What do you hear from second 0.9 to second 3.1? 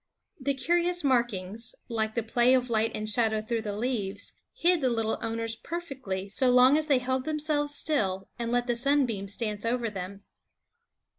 markings, like the play of light and